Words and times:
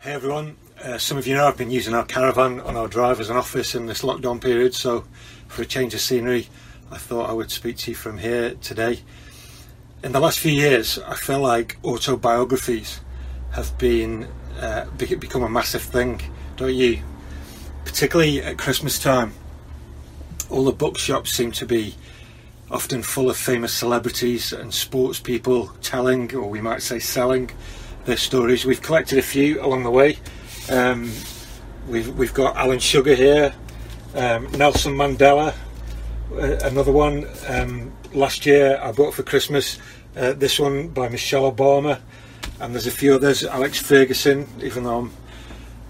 Hey 0.00 0.12
everyone, 0.12 0.56
uh, 0.84 0.96
some 0.96 1.18
of 1.18 1.26
you 1.26 1.34
know 1.34 1.48
I've 1.48 1.56
been 1.56 1.72
using 1.72 1.92
our 1.92 2.04
caravan 2.04 2.60
on 2.60 2.76
our 2.76 2.86
drive 2.86 3.18
as 3.18 3.30
an 3.30 3.36
office 3.36 3.74
in 3.74 3.86
this 3.86 4.02
lockdown 4.02 4.40
period, 4.40 4.72
so 4.72 5.04
for 5.48 5.62
a 5.62 5.66
change 5.66 5.92
of 5.92 6.00
scenery, 6.00 6.46
I 6.88 6.98
thought 6.98 7.28
I 7.28 7.32
would 7.32 7.50
speak 7.50 7.78
to 7.78 7.90
you 7.90 7.96
from 7.96 8.18
here 8.18 8.54
today. 8.54 9.00
In 10.04 10.12
the 10.12 10.20
last 10.20 10.38
few 10.38 10.52
years, 10.52 11.00
I 11.00 11.16
feel 11.16 11.40
like 11.40 11.78
autobiographies 11.84 13.00
have 13.50 13.76
been 13.76 14.28
uh, 14.60 14.84
become 14.98 15.42
a 15.42 15.48
massive 15.48 15.82
thing, 15.82 16.22
don't 16.56 16.76
you? 16.76 17.02
Particularly 17.84 18.40
at 18.40 18.56
Christmas 18.56 19.00
time, 19.00 19.32
all 20.48 20.64
the 20.64 20.70
bookshops 20.70 21.32
seem 21.32 21.50
to 21.50 21.66
be 21.66 21.96
often 22.70 23.02
full 23.02 23.28
of 23.28 23.36
famous 23.36 23.74
celebrities 23.74 24.52
and 24.52 24.72
sports 24.72 25.18
people 25.18 25.72
telling, 25.82 26.32
or 26.36 26.48
we 26.48 26.60
might 26.60 26.82
say 26.82 27.00
selling, 27.00 27.50
stories. 28.16 28.64
We've 28.64 28.82
collected 28.82 29.18
a 29.18 29.22
few 29.22 29.62
along 29.62 29.82
the 29.82 29.90
way. 29.90 30.18
Um, 30.70 31.12
we've 31.88 32.08
we've 32.16 32.34
got 32.34 32.56
Alan 32.56 32.78
Sugar 32.78 33.14
here, 33.14 33.54
um, 34.14 34.50
Nelson 34.52 34.94
Mandela, 34.94 35.54
uh, 36.32 36.58
another 36.64 36.92
one. 36.92 37.26
Um, 37.46 37.92
last 38.12 38.46
year 38.46 38.78
I 38.82 38.92
bought 38.92 39.14
for 39.14 39.22
Christmas 39.22 39.78
uh, 40.16 40.32
this 40.32 40.58
one 40.58 40.88
by 40.88 41.08
Michelle 41.08 41.50
Obama, 41.50 42.00
and 42.60 42.74
there's 42.74 42.86
a 42.86 42.90
few 42.90 43.14
others. 43.14 43.44
Alex 43.44 43.80
Ferguson, 43.80 44.46
even 44.62 44.84
though 44.84 44.98
I'm 44.98 45.12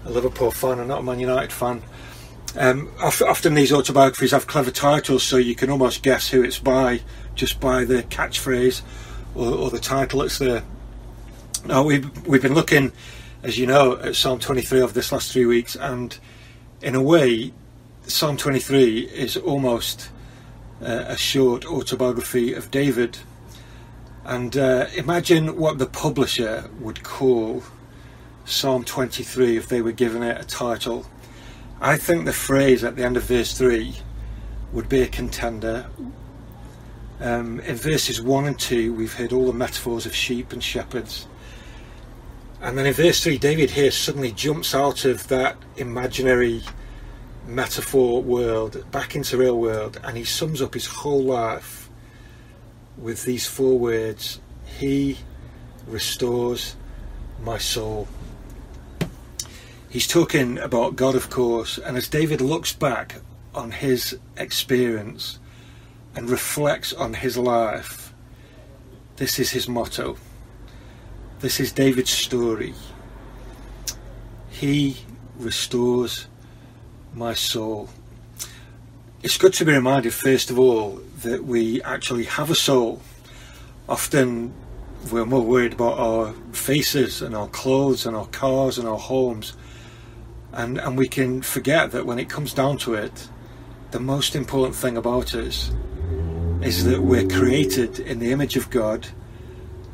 a 0.05 0.09
Liverpool 0.09 0.51
fan 0.51 0.79
and 0.79 0.87
not 0.87 0.99
a 0.99 1.03
Man 1.03 1.19
United 1.19 1.51
fan. 1.51 1.81
Um, 2.57 2.91
often 2.99 3.53
these 3.53 3.71
autobiographies 3.71 4.31
have 4.31 4.47
clever 4.47 4.71
titles, 4.71 5.23
so 5.23 5.37
you 5.37 5.55
can 5.55 5.69
almost 5.69 6.01
guess 6.01 6.29
who 6.29 6.43
it's 6.43 6.57
by 6.57 7.01
just 7.35 7.59
by 7.59 7.85
the 7.85 8.03
catchphrase 8.03 8.81
or, 9.35 9.53
or 9.53 9.69
the 9.69 9.79
title 9.79 10.23
it's 10.23 10.39
there. 10.39 10.63
Now 11.65 11.83
we've 11.83 12.27
we've 12.27 12.41
been 12.41 12.53
looking, 12.53 12.91
as 13.43 13.57
you 13.57 13.67
know, 13.67 13.97
at 13.97 14.15
Psalm 14.15 14.39
23 14.39 14.81
over 14.81 14.93
this 14.93 15.11
last 15.11 15.31
three 15.31 15.45
weeks, 15.45 15.75
and 15.75 16.17
in 16.81 16.95
a 16.95 17.01
way, 17.01 17.53
Psalm 18.07 18.37
23 18.37 19.01
is 19.01 19.37
almost 19.37 20.09
uh, 20.81 21.05
a 21.07 21.17
short 21.17 21.65
autobiography 21.65 22.53
of 22.53 22.71
David. 22.71 23.17
And 24.25 24.55
uh, 24.57 24.87
imagine 24.95 25.57
what 25.57 25.79
the 25.79 25.85
publisher 25.85 26.69
would 26.79 27.03
call 27.03 27.63
Psalm 28.45 28.83
23 28.83 29.57
if 29.57 29.67
they 29.69 29.81
were 29.81 29.91
given 29.91 30.23
it 30.23 30.39
a 30.39 30.45
title. 30.45 31.05
I 31.81 31.97
think 31.97 32.25
the 32.25 32.33
phrase 32.33 32.83
at 32.83 32.95
the 32.95 33.03
end 33.03 33.17
of 33.17 33.23
verse 33.23 33.57
3 33.57 33.95
would 34.73 34.89
be 34.89 35.01
a 35.01 35.07
contender. 35.07 35.87
Um, 37.19 37.59
in 37.61 37.75
verses 37.75 38.21
1 38.21 38.45
and 38.45 38.59
2, 38.59 38.93
we've 38.93 39.13
heard 39.13 39.33
all 39.33 39.45
the 39.45 39.53
metaphors 39.53 40.05
of 40.05 40.15
sheep 40.15 40.53
and 40.53 40.63
shepherds. 40.63 41.27
And 42.61 42.77
then 42.77 42.85
in 42.85 42.93
verse 42.93 43.23
3, 43.23 43.37
David 43.37 43.71
here 43.71 43.89
suddenly 43.89 44.33
jumps 44.33 44.75
out 44.75 45.05
of 45.05 45.27
that 45.29 45.55
imaginary 45.77 46.61
metaphor 47.47 48.21
world 48.21 48.85
back 48.91 49.15
into 49.15 49.37
real 49.37 49.57
world 49.57 49.99
and 50.03 50.15
he 50.17 50.23
sums 50.23 50.61
up 50.61 50.73
his 50.73 50.85
whole 50.85 51.23
life 51.23 51.89
with 52.97 53.23
these 53.23 53.47
four 53.47 53.79
words 53.79 54.39
He 54.77 55.17
restores 55.87 56.75
my 57.41 57.57
soul. 57.57 58.07
He's 59.89 60.05
talking 60.05 60.59
about 60.59 60.97
God, 60.97 61.15
of 61.15 61.29
course, 61.29 61.77
and 61.79 61.95
as 61.97 62.07
David 62.09 62.41
looks 62.41 62.73
back 62.73 63.15
on 63.55 63.71
his 63.71 64.17
experience 64.37 65.39
and 66.13 66.29
reflects 66.29 66.91
on 66.93 67.13
his 67.15 67.37
life, 67.37 68.13
this 69.15 69.39
is 69.39 69.51
his 69.51 69.67
motto 69.67 70.17
this 71.39 71.59
is 71.59 71.71
David's 71.71 72.09
story. 72.09 72.73
He 74.49 74.97
restores 75.37 76.27
my 77.13 77.33
soul. 77.33 77.89
It's 79.23 79.37
good 79.37 79.53
to 79.53 79.65
be 79.65 79.71
reminded, 79.71 80.13
first 80.13 80.49
of 80.51 80.59
all, 80.59 81.01
that 81.23 81.45
we 81.45 81.81
actually 81.83 82.25
have 82.25 82.49
a 82.51 82.55
soul. 82.55 83.01
Often 83.87 84.53
we're 85.11 85.25
more 85.25 85.41
worried 85.41 85.73
about 85.73 85.97
our 85.97 86.33
faces 86.51 87.21
and 87.21 87.33
our 87.35 87.47
clothes 87.47 88.05
and 88.05 88.17
our 88.17 88.27
cars 88.27 88.77
and 88.77 88.87
our 88.87 88.99
homes. 88.99 89.55
And, 90.51 90.77
and 90.77 90.97
we 90.97 91.07
can 91.07 91.41
forget 91.41 91.91
that 91.91 92.05
when 92.05 92.19
it 92.19 92.27
comes 92.27 92.53
down 92.53 92.77
to 92.79 92.95
it, 92.95 93.29
the 93.91 93.99
most 93.99 94.35
important 94.35 94.75
thing 94.75 94.97
about 94.97 95.33
us 95.33 95.71
is 96.61 96.83
that 96.83 97.01
we're 97.01 97.27
created 97.27 97.99
in 97.99 98.19
the 98.19 98.33
image 98.33 98.57
of 98.57 98.69
God 98.69 99.07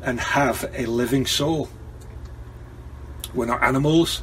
and 0.02 0.20
have 0.20 0.70
a 0.74 0.86
living 0.86 1.26
soul. 1.26 1.68
We're 3.34 3.46
not 3.46 3.62
animals, 3.62 4.22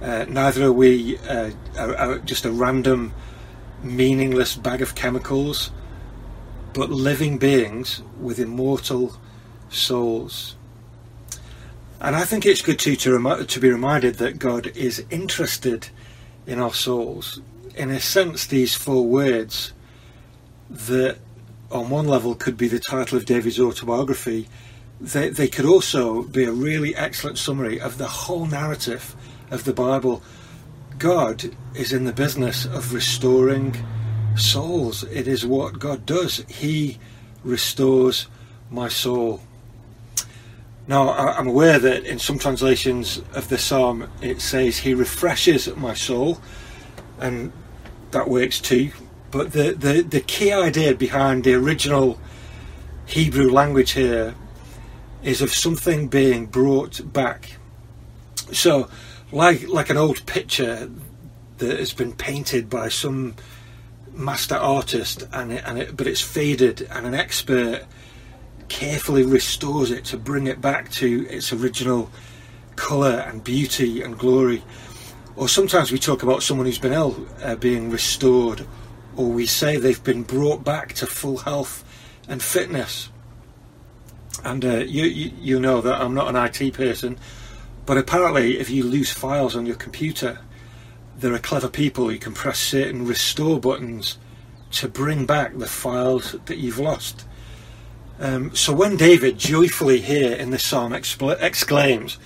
uh, 0.00 0.24
neither 0.28 0.64
are 0.64 0.72
we 0.72 1.18
uh, 1.18 1.50
are, 1.76 1.94
are 1.96 2.18
just 2.20 2.46
a 2.46 2.50
random, 2.50 3.12
meaningless 3.82 4.56
bag 4.56 4.80
of 4.80 4.94
chemicals, 4.94 5.70
but 6.72 6.90
living 6.90 7.36
beings 7.36 8.02
with 8.18 8.38
immortal 8.38 9.16
souls. 9.68 10.56
And 12.00 12.16
I 12.16 12.24
think 12.24 12.46
it's 12.46 12.62
good 12.62 12.78
too 12.78 12.96
to, 12.96 13.44
to 13.44 13.60
be 13.60 13.68
reminded 13.68 14.14
that 14.16 14.38
God 14.38 14.68
is 14.68 15.04
interested 15.10 15.88
in 16.46 16.58
our 16.58 16.72
souls. 16.72 17.42
In 17.76 17.90
a 17.90 18.00
sense, 18.00 18.46
these 18.46 18.74
four 18.74 19.06
words 19.06 19.74
that 20.70 21.18
on 21.70 21.90
one 21.90 22.08
level 22.08 22.34
could 22.34 22.56
be 22.56 22.68
the 22.68 22.80
title 22.80 23.18
of 23.18 23.26
David's 23.26 23.60
autobiography 23.60 24.48
they, 25.00 25.30
they 25.30 25.48
could 25.48 25.64
also 25.64 26.22
be 26.22 26.44
a 26.44 26.52
really 26.52 26.94
excellent 26.94 27.38
summary 27.38 27.80
of 27.80 27.96
the 27.98 28.06
whole 28.06 28.46
narrative 28.46 29.16
of 29.50 29.64
the 29.64 29.72
Bible. 29.72 30.22
God 30.98 31.56
is 31.74 31.92
in 31.92 32.04
the 32.04 32.12
business 32.12 32.66
of 32.66 32.92
restoring 32.92 33.76
souls. 34.36 35.02
It 35.04 35.26
is 35.26 35.46
what 35.46 35.78
God 35.78 36.04
does. 36.04 36.44
He 36.48 36.98
restores 37.42 38.26
my 38.70 38.88
soul. 38.88 39.40
Now, 40.86 41.10
I'm 41.12 41.46
aware 41.46 41.78
that 41.78 42.04
in 42.04 42.18
some 42.18 42.38
translations 42.38 43.22
of 43.34 43.48
the 43.48 43.58
psalm 43.58 44.10
it 44.20 44.40
says, 44.40 44.78
He 44.78 44.92
refreshes 44.92 45.74
my 45.76 45.94
soul, 45.94 46.40
and 47.20 47.52
that 48.10 48.28
works 48.28 48.60
too. 48.60 48.90
But 49.30 49.52
the, 49.52 49.72
the, 49.72 50.02
the 50.02 50.20
key 50.20 50.52
idea 50.52 50.94
behind 50.94 51.44
the 51.44 51.54
original 51.54 52.18
Hebrew 53.06 53.50
language 53.50 53.92
here 53.92 54.34
is 55.22 55.42
of 55.42 55.52
something 55.52 56.08
being 56.08 56.46
brought 56.46 57.12
back. 57.12 57.56
So, 58.52 58.88
like 59.32 59.68
like 59.68 59.90
an 59.90 59.96
old 59.96 60.24
picture 60.26 60.90
that 61.58 61.78
has 61.78 61.92
been 61.92 62.12
painted 62.12 62.70
by 62.70 62.88
some 62.88 63.34
master 64.12 64.56
artist, 64.56 65.26
and 65.32 65.52
it, 65.52 65.62
and 65.66 65.78
it, 65.78 65.96
but 65.96 66.06
it's 66.06 66.20
faded, 66.20 66.88
and 66.90 67.06
an 67.06 67.14
expert 67.14 67.84
carefully 68.68 69.24
restores 69.24 69.90
it 69.90 70.04
to 70.06 70.16
bring 70.16 70.46
it 70.46 70.60
back 70.60 70.90
to 70.92 71.26
its 71.28 71.52
original 71.52 72.10
colour 72.76 73.24
and 73.28 73.44
beauty 73.44 74.02
and 74.02 74.18
glory. 74.18 74.62
Or 75.36 75.48
sometimes 75.48 75.92
we 75.92 75.98
talk 75.98 76.22
about 76.22 76.42
someone 76.42 76.66
who's 76.66 76.78
been 76.78 76.92
ill 76.92 77.26
uh, 77.42 77.56
being 77.56 77.90
restored, 77.90 78.66
or 79.16 79.26
we 79.26 79.46
say 79.46 79.76
they've 79.76 80.02
been 80.02 80.22
brought 80.22 80.64
back 80.64 80.94
to 80.94 81.06
full 81.06 81.38
health 81.38 81.84
and 82.28 82.42
fitness. 82.42 83.10
And 84.44 84.64
uh, 84.64 84.78
you, 84.78 85.04
you, 85.04 85.32
you 85.40 85.60
know 85.60 85.80
that 85.80 86.00
I'm 86.00 86.14
not 86.14 86.34
an 86.34 86.36
IT 86.36 86.74
person, 86.74 87.18
but 87.86 87.98
apparently, 87.98 88.58
if 88.58 88.70
you 88.70 88.84
lose 88.84 89.12
files 89.12 89.56
on 89.56 89.66
your 89.66 89.76
computer, 89.76 90.40
there 91.16 91.34
are 91.34 91.38
clever 91.38 91.68
people 91.68 92.08
who 92.08 92.18
can 92.18 92.32
press 92.32 92.58
certain 92.58 93.06
restore 93.06 93.60
buttons 93.60 94.18
to 94.72 94.88
bring 94.88 95.26
back 95.26 95.56
the 95.56 95.66
files 95.66 96.36
that 96.46 96.58
you've 96.58 96.78
lost. 96.78 97.26
Um, 98.18 98.54
so 98.54 98.72
when 98.72 98.96
David 98.96 99.38
joyfully 99.38 100.00
here 100.00 100.32
in 100.32 100.50
this 100.50 100.64
psalm 100.64 100.92
exclaims, 100.92 102.18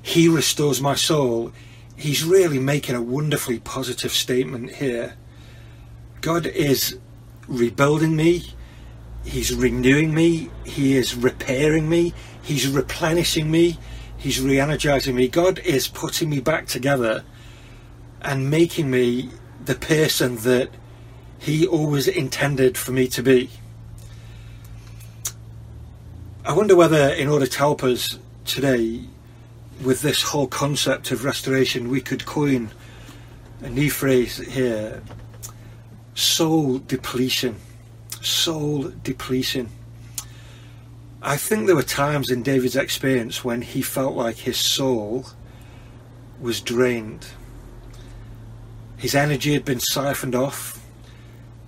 He 0.00 0.28
restores 0.28 0.80
my 0.80 0.94
soul, 0.94 1.52
he's 1.96 2.24
really 2.24 2.58
making 2.58 2.94
a 2.94 3.02
wonderfully 3.02 3.60
positive 3.60 4.12
statement 4.12 4.74
here. 4.74 5.14
God 6.20 6.46
is 6.46 6.98
rebuilding 7.46 8.16
me, 8.16 8.52
He's 9.24 9.54
renewing 9.54 10.14
me. 10.14 10.50
He 10.64 10.96
is 10.96 11.14
repairing 11.14 11.88
me. 11.88 12.12
He's 12.42 12.66
replenishing 12.66 13.50
me. 13.50 13.78
He's 14.16 14.40
re 14.40 14.60
energizing 14.60 15.14
me. 15.14 15.28
God 15.28 15.58
is 15.60 15.88
putting 15.88 16.30
me 16.30 16.40
back 16.40 16.66
together 16.66 17.24
and 18.20 18.50
making 18.50 18.90
me 18.90 19.30
the 19.64 19.74
person 19.74 20.36
that 20.38 20.70
He 21.38 21.66
always 21.66 22.08
intended 22.08 22.76
for 22.76 22.92
me 22.92 23.08
to 23.08 23.22
be. 23.22 23.50
I 26.44 26.52
wonder 26.52 26.74
whether, 26.74 27.08
in 27.08 27.28
order 27.28 27.46
to 27.46 27.58
help 27.58 27.84
us 27.84 28.18
today 28.44 29.04
with 29.82 30.02
this 30.02 30.22
whole 30.22 30.48
concept 30.48 31.10
of 31.10 31.24
restoration, 31.24 31.88
we 31.88 32.00
could 32.00 32.26
coin 32.26 32.70
a 33.60 33.68
new 33.68 33.90
phrase 33.90 34.38
here 34.38 35.02
soul 36.14 36.78
depletion 36.78 37.56
soul 38.22 38.92
depletion. 39.02 39.68
I 41.20 41.36
think 41.36 41.66
there 41.66 41.76
were 41.76 41.82
times 41.82 42.30
in 42.30 42.42
David's 42.42 42.76
experience 42.76 43.44
when 43.44 43.62
he 43.62 43.82
felt 43.82 44.16
like 44.16 44.36
his 44.38 44.56
soul 44.56 45.26
was 46.40 46.60
drained. 46.60 47.28
His 48.96 49.14
energy 49.14 49.52
had 49.52 49.64
been 49.64 49.80
siphoned 49.80 50.34
off. 50.34 50.84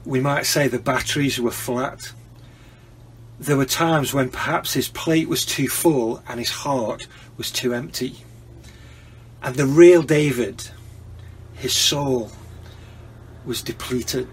We 0.04 0.20
might 0.20 0.46
say 0.46 0.68
the 0.68 0.78
batteries 0.78 1.40
were 1.40 1.50
flat. 1.50 2.12
There 3.38 3.56
were 3.56 3.64
times 3.64 4.14
when 4.14 4.30
perhaps 4.30 4.72
his 4.74 4.88
plate 4.88 5.28
was 5.28 5.44
too 5.44 5.68
full 5.68 6.22
and 6.28 6.38
his 6.38 6.50
heart 6.50 7.06
was 7.36 7.50
too 7.50 7.74
empty. 7.74 8.24
And 9.42 9.56
the 9.56 9.66
real 9.66 10.02
David, 10.02 10.68
his 11.54 11.72
soul, 11.72 12.30
was 13.44 13.62
depleted. 13.62 14.28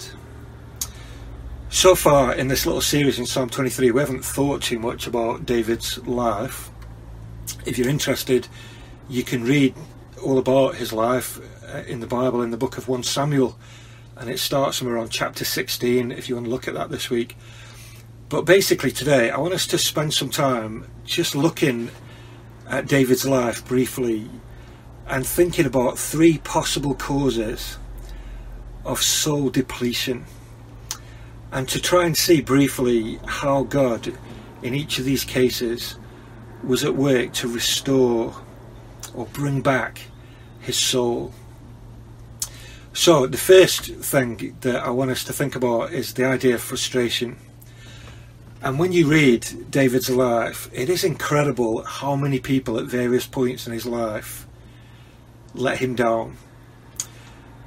So 1.74 1.96
far 1.96 2.36
in 2.36 2.50
this 2.50 2.66
little 2.66 2.82
series 2.82 3.18
in 3.18 3.26
Psalm 3.26 3.50
23, 3.50 3.92
we 3.92 4.00
haven't 4.02 4.26
thought 4.26 4.62
too 4.62 4.78
much 4.78 5.08
about 5.08 5.46
David's 5.46 5.98
life. 6.06 6.70
If 7.66 7.78
you're 7.78 7.88
interested, 7.88 8.50
you 9.08 9.24
can 9.24 9.46
read 9.46 9.74
all 10.22 10.38
about 10.38 10.76
his 10.76 10.92
life 10.92 11.40
uh, 11.74 11.84
in 11.88 12.02
the 12.02 12.08
Bible 12.08 12.42
in 12.42 12.52
the 12.52 12.58
book 12.58 12.78
of 12.78 12.90
1 12.90 13.04
Samuel, 13.04 13.58
and 14.18 14.30
it 14.30 14.38
starts 14.38 14.80
from 14.80 14.90
around 14.90 15.12
chapter 15.12 15.46
16 15.46 16.12
if 16.12 16.28
you 16.28 16.36
want 16.36 16.46
to 16.46 16.52
look 16.52 16.68
at 16.68 16.74
that 16.74 16.90
this 16.90 17.10
week. 17.10 17.38
But 18.28 18.42
basically, 18.42 18.92
today 18.92 19.30
I 19.30 19.40
want 19.40 19.54
us 19.54 19.66
to 19.68 19.78
spend 19.78 20.14
some 20.14 20.30
time 20.30 20.86
just 21.06 21.36
looking 21.36 21.90
at 22.68 22.86
David's 22.86 23.26
life 23.26 23.66
briefly 23.66 24.30
and 25.08 25.26
thinking 25.26 25.66
about 25.66 25.98
three 25.98 26.38
possible 26.40 26.96
causes 26.96 27.78
of 28.84 29.02
soul 29.02 29.50
depletion 29.50 30.26
and 31.52 31.68
to 31.70 31.82
try 31.82 32.06
and 32.06 32.16
see 32.16 32.42
briefly 32.42 33.20
how 33.26 33.64
God, 33.64 34.14
in 34.62 34.74
each 34.74 35.00
of 35.00 35.06
these 35.06 35.26
cases, 35.26 35.98
was 36.64 36.84
at 36.84 36.96
work 36.96 37.34
to 37.34 37.48
restore 37.48 38.36
or 39.14 39.26
bring 39.28 39.62
back 39.62 40.02
his 40.62 40.78
soul. 40.78 41.34
So, 42.94 43.26
the 43.26 43.38
first 43.38 43.86
thing 43.86 44.56
that 44.62 44.84
I 44.84 44.90
want 44.90 45.12
us 45.12 45.24
to 45.26 45.34
think 45.34 45.56
about 45.56 45.94
is 45.94 46.14
the 46.14 46.26
idea 46.26 46.56
of 46.56 46.62
frustration. 46.62 47.38
And 48.62 48.78
when 48.78 48.92
you 48.92 49.08
read 49.08 49.72
David's 49.72 50.10
life, 50.10 50.70
it 50.72 50.90
is 50.90 51.04
incredible 51.04 51.84
how 51.84 52.16
many 52.16 52.40
people 52.40 52.78
at 52.78 52.86
various 52.86 53.26
points 53.26 53.66
in 53.66 53.74
his 53.74 53.86
life 53.86 54.46
let 55.56 55.80
him 55.80 55.96
down. 55.96 56.38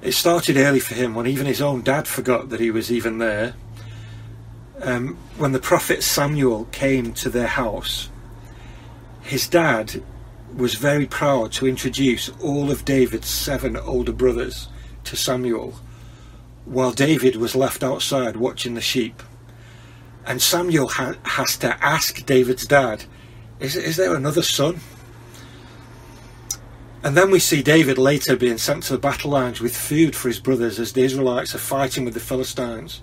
It 0.02 0.12
started 0.12 0.56
early 0.56 0.80
for 0.80 0.94
him 0.94 1.14
when 1.14 1.26
even 1.26 1.46
his 1.46 1.62
own 1.62 1.82
dad 1.82 2.06
forgot 2.06 2.50
that 2.50 2.60
he 2.60 2.70
was 2.70 2.92
even 2.92 3.18
there. 3.18 3.54
Um, 4.84 5.16
when 5.38 5.52
the 5.52 5.58
prophet 5.58 6.02
Samuel 6.02 6.66
came 6.66 7.14
to 7.14 7.30
their 7.30 7.46
house, 7.46 8.10
his 9.22 9.48
dad 9.48 10.02
was 10.54 10.74
very 10.74 11.06
proud 11.06 11.52
to 11.52 11.66
introduce 11.66 12.28
all 12.42 12.70
of 12.70 12.84
David's 12.84 13.28
seven 13.28 13.78
older 13.78 14.12
brothers 14.12 14.68
to 15.04 15.16
Samuel, 15.16 15.74
while 16.66 16.92
David 16.92 17.36
was 17.36 17.56
left 17.56 17.82
outside 17.82 18.36
watching 18.36 18.74
the 18.74 18.82
sheep. 18.82 19.22
And 20.26 20.42
Samuel 20.42 20.88
ha- 20.88 21.16
has 21.24 21.56
to 21.58 21.82
ask 21.82 22.24
David's 22.26 22.66
dad, 22.66 23.04
is, 23.60 23.76
is 23.76 23.96
there 23.96 24.14
another 24.14 24.42
son? 24.42 24.80
And 27.02 27.16
then 27.16 27.30
we 27.30 27.38
see 27.38 27.62
David 27.62 27.96
later 27.96 28.36
being 28.36 28.58
sent 28.58 28.82
to 28.84 28.92
the 28.92 28.98
battle 28.98 29.30
lines 29.30 29.62
with 29.62 29.74
food 29.74 30.14
for 30.14 30.28
his 30.28 30.40
brothers 30.40 30.78
as 30.78 30.92
the 30.92 31.04
Israelites 31.04 31.54
are 31.54 31.58
fighting 31.58 32.04
with 32.04 32.12
the 32.12 32.20
Philistines. 32.20 33.00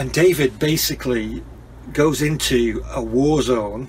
And 0.00 0.10
David 0.10 0.58
basically 0.58 1.42
goes 1.92 2.22
into 2.22 2.82
a 2.90 3.02
war 3.02 3.42
zone 3.42 3.88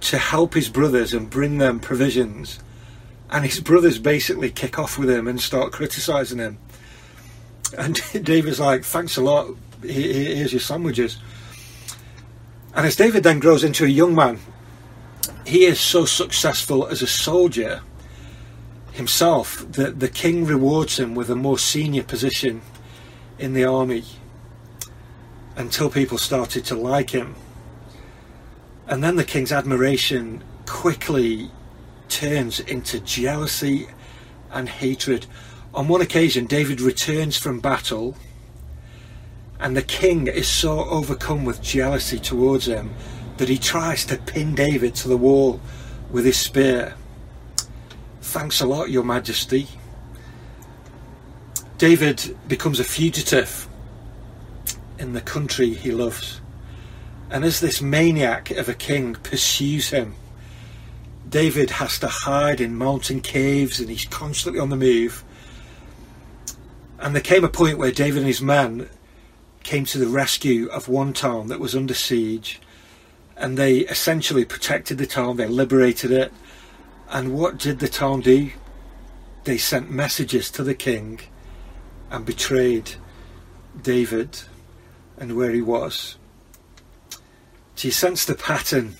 to 0.00 0.18
help 0.18 0.54
his 0.54 0.68
brothers 0.68 1.14
and 1.14 1.30
bring 1.30 1.58
them 1.58 1.78
provisions. 1.78 2.58
And 3.30 3.44
his 3.44 3.60
brothers 3.60 4.00
basically 4.00 4.50
kick 4.50 4.76
off 4.76 4.98
with 4.98 5.08
him 5.08 5.28
and 5.28 5.40
start 5.40 5.70
criticizing 5.70 6.38
him. 6.38 6.58
And 7.78 8.02
David's 8.24 8.58
like, 8.58 8.82
thanks 8.82 9.16
a 9.16 9.20
lot, 9.20 9.54
here's 9.84 10.52
your 10.52 10.58
sandwiches. 10.58 11.18
And 12.74 12.84
as 12.84 12.96
David 12.96 13.22
then 13.22 13.38
grows 13.38 13.62
into 13.62 13.84
a 13.84 13.88
young 13.88 14.16
man, 14.16 14.40
he 15.46 15.64
is 15.64 15.78
so 15.78 16.06
successful 16.06 16.88
as 16.88 17.02
a 17.02 17.06
soldier 17.06 17.82
himself 18.90 19.64
that 19.74 20.00
the 20.00 20.08
king 20.08 20.44
rewards 20.44 20.98
him 20.98 21.14
with 21.14 21.30
a 21.30 21.36
more 21.36 21.56
senior 21.56 22.02
position 22.02 22.62
in 23.38 23.52
the 23.52 23.64
army 23.64 24.02
until 25.58 25.90
people 25.90 26.16
started 26.16 26.64
to 26.64 26.76
like 26.76 27.10
him. 27.10 27.34
And 28.86 29.02
then 29.04 29.16
the 29.16 29.24
king's 29.24 29.52
admiration 29.52 30.42
quickly 30.66 31.50
turns 32.08 32.60
into 32.60 33.00
jealousy 33.00 33.88
and 34.52 34.68
hatred. 34.68 35.26
On 35.74 35.88
one 35.88 36.00
occasion, 36.00 36.46
David 36.46 36.80
returns 36.80 37.36
from 37.36 37.60
battle, 37.60 38.16
and 39.60 39.76
the 39.76 39.82
king 39.82 40.28
is 40.28 40.48
so 40.48 40.84
overcome 40.84 41.44
with 41.44 41.60
jealousy 41.60 42.20
towards 42.20 42.66
him 42.66 42.94
that 43.36 43.48
he 43.48 43.58
tries 43.58 44.04
to 44.06 44.16
pin 44.16 44.54
David 44.54 44.94
to 44.94 45.08
the 45.08 45.16
wall 45.16 45.60
with 46.10 46.24
his 46.24 46.38
spear. 46.38 46.94
Thanks 48.22 48.60
a 48.60 48.66
lot, 48.66 48.90
Your 48.90 49.04
Majesty. 49.04 49.66
David 51.78 52.36
becomes 52.46 52.80
a 52.80 52.84
fugitive 52.84 53.67
in 54.98 55.12
the 55.12 55.20
country 55.20 55.74
he 55.74 55.90
loves. 55.90 56.40
And 57.30 57.44
as 57.44 57.60
this 57.60 57.82
maniac 57.82 58.50
of 58.50 58.68
a 58.68 58.74
king 58.74 59.14
pursues 59.14 59.90
him, 59.90 60.14
David 61.28 61.70
has 61.70 61.98
to 61.98 62.08
hide 62.08 62.60
in 62.60 62.74
mountain 62.74 63.20
caves 63.20 63.80
and 63.80 63.90
he's 63.90 64.06
constantly 64.06 64.60
on 64.60 64.70
the 64.70 64.76
move. 64.76 65.24
And 66.98 67.14
there 67.14 67.22
came 67.22 67.44
a 67.44 67.48
point 67.48 67.78
where 67.78 67.92
David 67.92 68.18
and 68.18 68.26
his 68.26 68.40
men 68.40 68.88
came 69.62 69.84
to 69.84 69.98
the 69.98 70.06
rescue 70.06 70.68
of 70.68 70.88
one 70.88 71.12
town 71.12 71.48
that 71.48 71.60
was 71.60 71.76
under 71.76 71.94
siege 71.94 72.60
and 73.36 73.56
they 73.56 73.78
essentially 73.80 74.44
protected 74.44 74.98
the 74.98 75.06
town, 75.06 75.36
they 75.36 75.46
liberated 75.46 76.10
it. 76.10 76.32
And 77.10 77.34
what 77.34 77.58
did 77.58 77.78
the 77.78 77.88
town 77.88 78.20
do? 78.20 78.50
They 79.44 79.58
sent 79.58 79.90
messages 79.90 80.50
to 80.52 80.64
the 80.64 80.74
king 80.74 81.20
and 82.10 82.26
betrayed 82.26 82.92
David 83.80 84.40
and 85.18 85.36
where 85.36 85.50
he 85.50 85.60
was. 85.60 86.16
So 87.74 87.88
you 87.88 87.92
sense 87.92 88.24
the 88.24 88.34
pattern. 88.34 88.96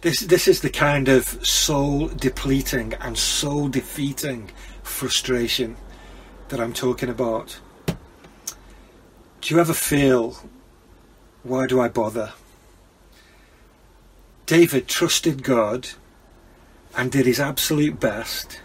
This, 0.00 0.20
this 0.20 0.46
is 0.46 0.60
the 0.60 0.70
kind 0.70 1.08
of 1.08 1.24
soul 1.44 2.08
depleting 2.08 2.94
and 2.94 3.18
soul 3.18 3.68
defeating 3.68 4.50
frustration 4.82 5.76
that 6.48 6.60
I'm 6.60 6.72
talking 6.72 7.08
about. 7.08 7.58
Do 9.40 9.54
you 9.54 9.60
ever 9.60 9.74
feel, 9.74 10.38
why 11.42 11.66
do 11.66 11.80
I 11.80 11.88
bother? 11.88 12.32
David 14.46 14.88
trusted 14.88 15.42
God 15.42 15.88
and 16.96 17.12
did 17.12 17.26
his 17.26 17.38
absolute 17.38 18.00
best, 18.00 18.60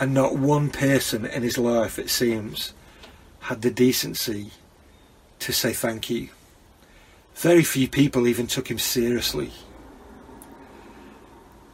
and 0.00 0.12
not 0.12 0.36
one 0.36 0.68
person 0.70 1.24
in 1.24 1.42
his 1.42 1.58
life, 1.58 1.98
it 1.98 2.10
seems, 2.10 2.72
had 3.40 3.62
the 3.62 3.70
decency 3.70 4.50
to 5.44 5.52
say 5.52 5.74
thank 5.74 6.08
you. 6.08 6.30
Very 7.34 7.62
few 7.62 7.86
people 7.86 8.26
even 8.26 8.46
took 8.46 8.70
him 8.70 8.78
seriously. 8.78 9.50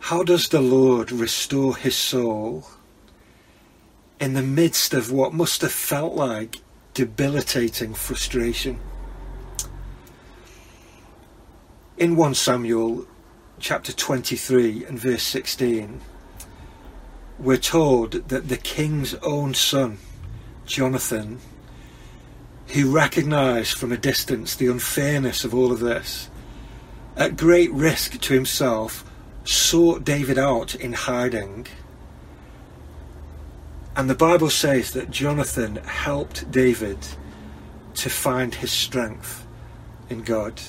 How 0.01 0.25
does 0.25 0.49
the 0.49 0.61
Lord 0.61 1.13
restore 1.13 1.77
his 1.77 1.95
soul 1.95 2.67
in 4.19 4.35
the 4.35 4.43
midst 4.43 4.93
of 4.93 5.13
what 5.13 5.33
must 5.33 5.61
have 5.61 5.71
felt 5.71 6.15
like 6.15 6.57
debilitating 6.95 7.95
frustration? 7.95 8.81
In 11.97 12.17
1 12.17 12.35
Samuel 12.35 13.07
chapter 13.61 13.93
23 13.93 14.85
and 14.87 14.99
verse 14.99 15.23
16, 15.23 16.01
we're 17.39 17.57
told 17.57 18.13
that 18.31 18.49
the 18.49 18.57
king's 18.57 19.15
own 19.23 19.55
son, 19.55 19.99
Jonathan, 20.67 21.39
who 22.73 22.91
recognised 22.91 23.77
from 23.77 23.91
a 23.91 23.97
distance 23.97 24.55
the 24.55 24.69
unfairness 24.69 25.45
of 25.45 25.55
all 25.55 25.73
of 25.73 25.81
this, 25.81 26.31
at 27.17 27.37
great 27.37 27.73
risk 27.73 28.21
to 28.21 28.35
himself, 28.35 29.05
sought 29.45 30.05
David 30.05 30.39
out 30.39 30.75
in 30.75 30.93
hiding. 30.93 31.67
And 33.97 34.09
the 34.09 34.15
Bible 34.15 34.51
says 34.51 34.93
that 34.93 35.11
Jonathan 35.11 35.77
helped 35.77 36.51
David 36.51 36.99
to 37.95 38.09
find 38.09 38.55
his 38.55 38.71
strength 38.71 39.47
in 40.09 40.23
God. 40.23 40.61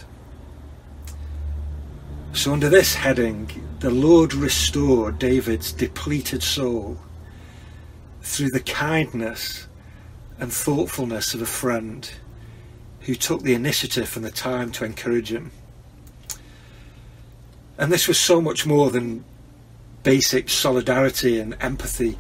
So, 2.34 2.54
under 2.54 2.70
this 2.70 2.96
heading, 2.96 3.50
the 3.80 3.92
Lord 3.92 4.34
restored 4.34 5.20
David's 5.20 5.72
depleted 5.72 6.42
soul 6.42 6.98
through 8.22 8.50
the 8.50 8.62
kindness 8.62 9.68
and 10.42 10.52
thoughtfulness 10.52 11.36
of 11.36 11.42
a 11.42 11.46
friend 11.46 12.12
who 13.02 13.14
took 13.14 13.44
the 13.44 13.54
initiative 13.54 14.18
and 14.18 14.26
the 14.26 14.32
time 14.32 14.72
to 14.72 14.84
encourage 14.84 15.32
him. 15.32 15.52
And 17.78 17.92
this 17.92 18.08
was 18.08 18.20
so 18.20 18.42
much 18.42 18.66
more 18.66 18.90
than 18.90 19.24
basic 20.02 20.50
solidarity 20.50 21.40
and 21.40 21.56
empathy. 21.62 22.18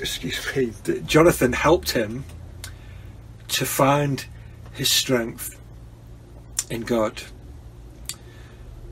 Excuse 0.00 0.44
me. 0.56 0.72
Jonathan 1.06 1.52
helped 1.52 1.92
him 1.92 2.24
to 3.48 3.64
find 3.64 4.26
his 4.72 4.90
strength 4.90 5.60
in 6.70 6.80
God. 6.82 7.22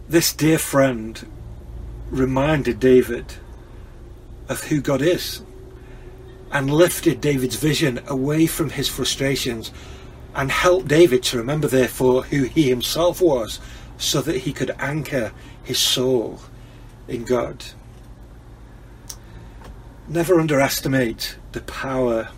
This 0.08 0.32
dear 0.32 0.58
friend 0.58 1.26
reminded 2.10 2.78
David 2.78 3.34
of 4.48 4.62
who 4.64 4.80
God 4.80 5.02
is 5.02 5.42
and 6.50 6.70
lifted 6.70 7.20
David's 7.20 7.56
vision 7.56 8.00
away 8.06 8.46
from 8.46 8.70
his 8.70 8.88
frustrations 8.88 9.72
and 10.34 10.50
helped 10.50 10.88
David 10.88 11.22
to 11.24 11.38
remember, 11.38 11.68
therefore, 11.68 12.24
who 12.24 12.44
he 12.44 12.68
himself 12.68 13.20
was 13.20 13.60
so 13.96 14.20
that 14.22 14.38
he 14.38 14.52
could 14.52 14.70
anchor 14.78 15.32
his 15.64 15.78
soul 15.78 16.40
in 17.08 17.24
God. 17.24 17.64
Never 20.06 20.40
underestimate 20.40 21.36
the 21.52 21.60
power 21.62 22.28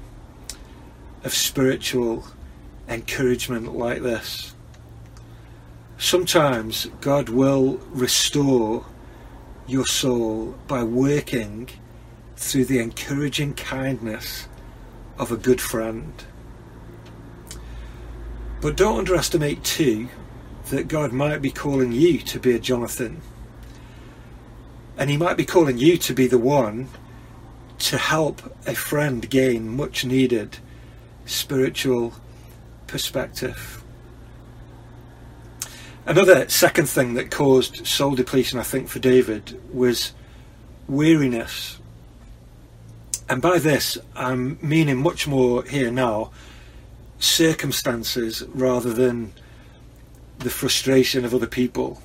of 1.22 1.34
spiritual 1.34 2.24
encouragement 2.88 3.76
like 3.76 4.02
this. 4.02 4.54
Sometimes 5.98 6.86
God 7.00 7.28
will 7.28 7.74
restore 7.90 8.86
your 9.66 9.86
soul 9.86 10.54
by 10.66 10.82
working 10.82 11.68
through 12.40 12.64
the 12.64 12.78
encouraging 12.78 13.52
kindness 13.52 14.48
of 15.18 15.30
a 15.30 15.36
good 15.36 15.60
friend. 15.60 16.24
But 18.62 18.76
don't 18.76 18.98
underestimate, 18.98 19.62
too, 19.62 20.08
that 20.70 20.88
God 20.88 21.12
might 21.12 21.42
be 21.42 21.50
calling 21.50 21.92
you 21.92 22.18
to 22.18 22.40
be 22.40 22.52
a 22.52 22.58
Jonathan. 22.58 23.20
And 24.96 25.10
He 25.10 25.16
might 25.16 25.36
be 25.36 25.44
calling 25.44 25.76
you 25.76 25.98
to 25.98 26.14
be 26.14 26.26
the 26.26 26.38
one 26.38 26.88
to 27.80 27.98
help 27.98 28.42
a 28.66 28.74
friend 28.74 29.28
gain 29.28 29.76
much 29.76 30.04
needed 30.04 30.58
spiritual 31.26 32.14
perspective. 32.86 33.82
Another 36.06 36.48
second 36.48 36.88
thing 36.88 37.14
that 37.14 37.30
caused 37.30 37.86
soul 37.86 38.14
depletion, 38.14 38.58
I 38.58 38.62
think, 38.62 38.88
for 38.88 38.98
David 38.98 39.60
was 39.72 40.12
weariness. 40.88 41.78
And 43.30 43.40
by 43.40 43.60
this, 43.60 43.96
I'm 44.16 44.58
meaning 44.60 44.96
much 44.96 45.28
more 45.28 45.62
here 45.62 45.92
now 45.92 46.32
circumstances 47.20 48.42
rather 48.48 48.92
than 48.92 49.32
the 50.40 50.50
frustration 50.50 51.24
of 51.24 51.32
other 51.32 51.46
people. 51.46 52.02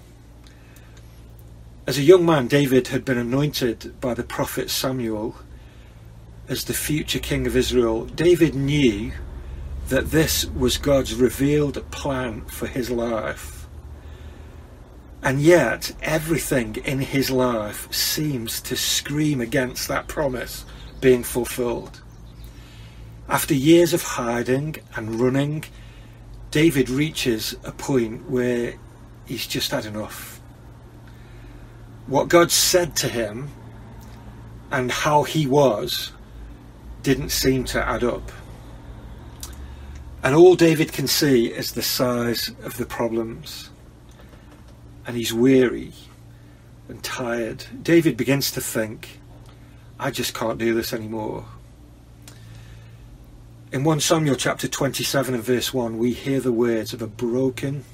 As 1.87 1.97
a 1.97 2.03
young 2.03 2.27
man, 2.27 2.45
David 2.45 2.89
had 2.89 3.03
been 3.03 3.17
anointed 3.17 3.99
by 3.99 4.13
the 4.13 4.23
prophet 4.23 4.69
Samuel 4.69 5.35
as 6.47 6.65
the 6.65 6.75
future 6.75 7.17
king 7.17 7.47
of 7.47 7.55
Israel. 7.55 8.05
David 8.05 8.53
knew 8.53 9.11
that 9.87 10.11
this 10.11 10.45
was 10.45 10.77
God's 10.77 11.15
revealed 11.15 11.89
plan 11.89 12.41
for 12.45 12.67
his 12.67 12.91
life. 12.91 13.65
And 15.23 15.41
yet, 15.41 15.91
everything 16.03 16.75
in 16.85 16.99
his 16.99 17.31
life 17.31 17.91
seems 17.91 18.61
to 18.61 18.75
scream 18.75 19.41
against 19.41 19.87
that 19.87 20.07
promise 20.07 20.65
being 21.05 21.21
fulfilled. 21.21 22.01
After 23.29 23.53
years 23.53 23.93
of 23.93 24.01
hiding 24.01 24.77
and 24.95 25.19
running, 25.19 25.63
David 26.49 26.89
reaches 26.89 27.55
a 27.63 27.71
point 27.71 28.27
where 28.27 28.73
he's 29.27 29.45
just 29.45 29.69
had 29.69 29.85
enough. 29.85 30.41
What 32.07 32.27
God 32.27 32.49
said 32.49 32.95
to 32.95 33.07
him 33.07 33.49
and 34.71 34.89
how 34.89 35.21
he 35.21 35.45
was 35.45 36.11
didn't 37.03 37.29
seem 37.29 37.65
to 37.65 37.87
add 37.87 38.03
up. 38.03 38.31
And 40.23 40.33
all 40.33 40.55
David 40.55 40.91
can 40.91 41.05
see 41.05 41.53
is 41.53 41.73
the 41.73 41.83
size 41.83 42.49
of 42.63 42.77
the 42.77 42.85
problems. 42.87 43.69
And 45.05 45.15
he's 45.15 45.31
weary 45.31 45.93
and 46.89 47.03
tired. 47.03 47.63
David 47.83 48.17
begins 48.17 48.49
to 48.53 48.59
think, 48.59 49.19
I 49.99 50.11
just 50.11 50.33
can't 50.33 50.57
do 50.57 50.73
this 50.73 50.91
anymore. 50.91 51.45
In 53.71 53.83
1 53.83 53.99
Samuel 54.01 54.35
chapter 54.35 54.67
27 54.67 55.33
and 55.33 55.43
verse 55.43 55.73
1, 55.73 55.97
we 55.97 56.13
hear 56.13 56.39
the 56.39 56.51
words 56.51 56.93
of 56.93 57.01
a 57.01 57.07
broken, 57.07 57.85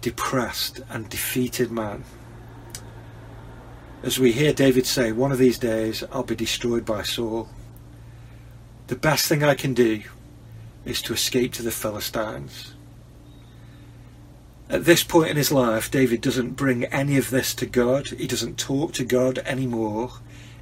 depressed, 0.00 0.80
and 0.90 1.08
defeated 1.08 1.70
man. 1.70 2.04
As 4.02 4.18
we 4.18 4.32
hear 4.32 4.52
David 4.52 4.86
say, 4.86 5.10
One 5.10 5.32
of 5.32 5.38
these 5.38 5.58
days 5.58 6.04
I'll 6.12 6.22
be 6.22 6.36
destroyed 6.36 6.84
by 6.84 7.02
Saul. 7.02 7.48
The 8.86 8.96
best 8.96 9.26
thing 9.26 9.42
I 9.42 9.54
can 9.54 9.74
do 9.74 10.02
is 10.84 11.02
to 11.02 11.12
escape 11.12 11.52
to 11.54 11.62
the 11.62 11.70
Philistines. 11.70 12.74
At 14.68 14.84
this 14.84 15.02
point 15.02 15.30
in 15.30 15.36
his 15.36 15.50
life, 15.50 15.90
David 15.90 16.20
doesn't 16.20 16.52
bring 16.52 16.84
any 16.84 17.16
of 17.16 17.30
this 17.30 17.54
to 17.54 17.66
God. 17.66 18.08
He 18.08 18.26
doesn't 18.26 18.58
talk 18.58 18.92
to 18.94 19.04
God 19.04 19.38
anymore. 19.38 20.12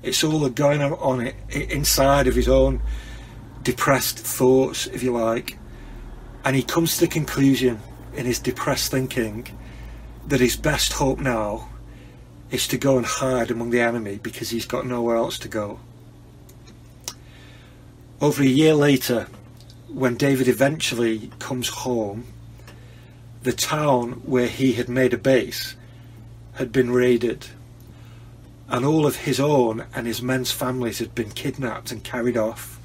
It's 0.05 0.23
all 0.23 0.47
going 0.51 0.83
on 0.83 1.33
inside 1.49 2.27
of 2.27 2.35
his 2.35 2.47
own 2.47 2.83
depressed 3.63 4.19
thoughts, 4.19 4.87
if 4.87 5.03
you 5.03 5.13
like. 5.13 5.59
And 6.45 6.55
he 6.55 6.63
comes 6.63 6.95
to 6.95 7.07
the 7.07 7.09
conclusion 7.09 7.81
in 8.15 8.27
his 8.27 8.39
depressed 8.39 8.91
thinking 8.91 9.49
that 10.27 10.41
his 10.41 10.57
best 10.57 10.93
hope 10.93 11.19
now 11.19 11.71
is 12.51 12.69
to 12.69 12.77
go 12.77 12.99
and 12.99 13.07
hide 13.07 13.51
among 13.51 13.71
the 13.71 13.81
enemy 13.81 14.21
because 14.23 14.51
he's 14.51 14.67
got 14.67 14.85
nowhere 14.87 15.17
else 15.17 15.39
to 15.39 15.49
go. 15.49 15.81
Over 18.21 18.43
a 18.43 18.47
year 18.47 18.75
later, 18.75 19.27
when 19.89 20.17
David 20.17 20.49
eventually 20.49 21.31
comes 21.39 21.69
home, 21.69 22.27
the 23.43 23.55
town 23.55 24.23
where 24.27 24.49
he 24.49 24.75
had 24.75 24.91
made 24.91 25.15
a 25.15 25.19
base 25.19 25.77
had 26.55 26.73
been 26.73 26.91
raided 26.91 27.47
and 28.69 28.85
all 28.85 29.07
of 29.07 29.17
his 29.17 29.39
own 29.39 29.85
and 29.95 30.07
his 30.07 30.23
men's 30.23 30.51
families 30.51 30.99
had 30.99 31.15
been 31.15 31.31
kidnapped 31.31 31.91
and 31.93 32.03
carried 32.03 32.37
off. 32.37 32.81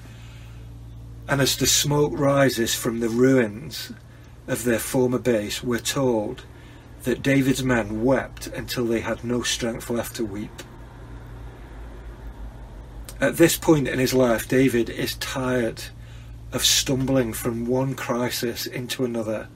And 1.27 1.41
as 1.41 1.55
the 1.55 1.67
smoke 1.67 2.12
rises 2.15 2.75
from 2.75 3.00
the 3.00 3.09
ruins 3.09 3.93
of 4.48 4.63
their 4.63 4.79
former 4.79 5.19
base, 5.19 5.63
we're 5.63 5.79
told 5.79 6.43
that 7.03 7.21
David's 7.21 7.63
men 7.63 8.03
wept 8.03 8.48
until 8.48 8.86
they 8.86 9.00
had 9.00 9.24
no 9.24 9.41
strength 9.41 9.89
left 9.89 10.15
to 10.17 10.25
weep. 10.25 10.63
At 13.21 13.38
this 13.38 13.57
point 13.57 13.88
in 13.88 14.00
his 14.00 14.13
life, 14.13 14.48
David 14.48 14.89
is 14.89 15.15
tired 15.15 15.83
of 16.51 16.65
stumbling 16.65 17.33
from 17.33 17.65
one 17.65 17.93
crisis 17.93 18.65
into 18.65 19.05
another. 19.05 19.48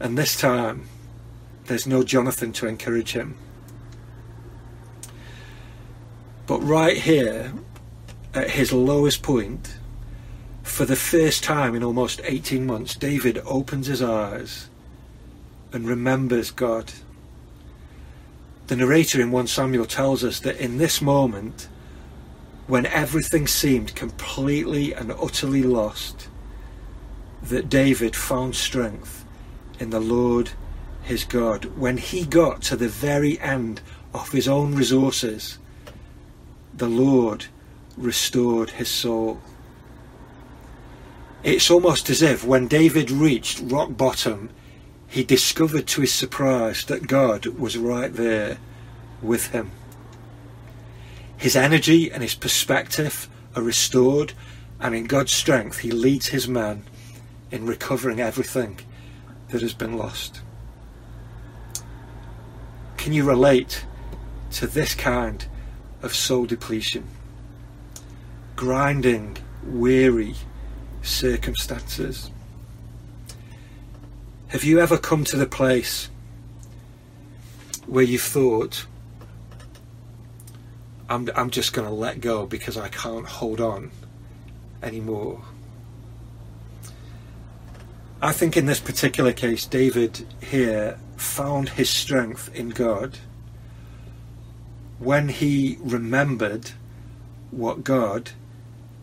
And 0.00 0.16
this 0.16 0.36
time, 0.36 0.88
there's 1.66 1.86
no 1.86 2.02
Jonathan 2.02 2.52
to 2.54 2.66
encourage 2.66 3.12
him. 3.12 3.36
But 6.48 6.64
right 6.64 6.96
here, 6.96 7.52
at 8.32 8.50
his 8.50 8.72
lowest 8.72 9.22
point, 9.22 9.76
for 10.62 10.86
the 10.86 10.96
first 10.96 11.44
time 11.44 11.74
in 11.74 11.84
almost 11.84 12.22
18 12.24 12.64
months, 12.64 12.94
David 12.94 13.42
opens 13.44 13.86
his 13.86 14.02
eyes 14.02 14.70
and 15.74 15.86
remembers 15.86 16.50
God. 16.50 16.90
The 18.68 18.76
narrator 18.76 19.20
in 19.20 19.30
1 19.30 19.46
Samuel 19.46 19.84
tells 19.84 20.24
us 20.24 20.40
that 20.40 20.56
in 20.56 20.78
this 20.78 21.02
moment, 21.02 21.68
when 22.66 22.86
everything 22.86 23.46
seemed 23.46 23.94
completely 23.94 24.94
and 24.94 25.12
utterly 25.12 25.62
lost, 25.62 26.28
that 27.42 27.68
David 27.68 28.16
found 28.16 28.56
strength 28.56 29.26
in 29.78 29.90
the 29.90 30.00
Lord 30.00 30.52
his 31.02 31.24
God. 31.24 31.66
When 31.76 31.98
he 31.98 32.24
got 32.24 32.62
to 32.62 32.76
the 32.76 32.88
very 32.88 33.38
end 33.38 33.82
of 34.14 34.32
his 34.32 34.48
own 34.48 34.74
resources, 34.74 35.58
the 36.78 36.88
Lord 36.88 37.46
restored 37.96 38.70
his 38.70 38.88
soul. 38.88 39.40
It's 41.42 41.70
almost 41.70 42.08
as 42.08 42.22
if 42.22 42.44
when 42.44 42.68
David 42.68 43.10
reached 43.10 43.60
rock 43.62 43.96
bottom, 43.96 44.50
he 45.08 45.24
discovered 45.24 45.86
to 45.88 46.02
his 46.02 46.12
surprise 46.12 46.84
that 46.84 47.06
God 47.06 47.46
was 47.46 47.76
right 47.76 48.12
there 48.12 48.58
with 49.22 49.48
him. 49.48 49.72
His 51.36 51.56
energy 51.56 52.10
and 52.10 52.22
his 52.22 52.34
perspective 52.34 53.28
are 53.56 53.62
restored, 53.62 54.32
and 54.80 54.94
in 54.94 55.04
God's 55.04 55.32
strength, 55.32 55.78
he 55.78 55.90
leads 55.90 56.28
his 56.28 56.48
men 56.48 56.84
in 57.50 57.66
recovering 57.66 58.20
everything 58.20 58.78
that 59.48 59.62
has 59.62 59.74
been 59.74 59.96
lost. 59.96 60.42
Can 62.96 63.12
you 63.12 63.24
relate 63.24 63.84
to 64.52 64.66
this 64.66 64.94
kind 64.94 65.46
of 66.02 66.14
soul 66.14 66.46
depletion, 66.46 67.04
grinding, 68.56 69.36
weary 69.64 70.34
circumstances. 71.02 72.30
Have 74.48 74.64
you 74.64 74.80
ever 74.80 74.96
come 74.96 75.24
to 75.24 75.36
the 75.36 75.46
place 75.46 76.08
where 77.88 78.04
you 78.04 78.18
thought, 78.18 78.86
I'm, 81.08 81.28
I'm 81.34 81.50
just 81.50 81.72
going 81.72 81.88
to 81.88 81.94
let 81.94 82.20
go 82.20 82.46
because 82.46 82.76
I 82.76 82.88
can't 82.88 83.26
hold 83.26 83.60
on 83.60 83.90
anymore. 84.82 85.42
I 88.20 88.32
think 88.32 88.56
in 88.56 88.66
this 88.66 88.80
particular 88.80 89.32
case, 89.32 89.64
David 89.64 90.26
here 90.42 90.98
found 91.16 91.70
his 91.70 91.88
strength 91.88 92.54
in 92.54 92.70
God 92.70 93.18
when 94.98 95.28
he 95.28 95.78
remembered 95.80 96.72
what 97.50 97.84
God 97.84 98.32